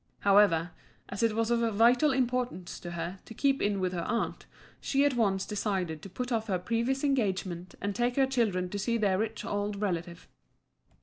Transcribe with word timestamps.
However, 0.21 0.71
as 1.09 1.21
it 1.21 1.35
was 1.35 1.51
of 1.51 1.75
vital 1.75 2.11
importance 2.11 2.79
to 2.79 2.93
her 2.93 3.19
to 3.25 3.35
keep 3.35 3.61
in 3.61 3.79
with 3.79 3.93
her 3.93 4.01
aunt, 4.01 4.47
she 4.79 5.05
at 5.05 5.13
once 5.13 5.45
decided 5.45 6.01
to 6.01 6.09
put 6.09 6.31
off 6.31 6.47
her 6.47 6.57
previous 6.57 7.03
engagement 7.03 7.75
and 7.79 7.93
take 7.95 8.15
her 8.15 8.25
children 8.25 8.67
to 8.69 8.79
see 8.79 8.97
their 8.97 9.19
rich 9.19 9.45
old 9.45 9.79
relative. 9.79 10.27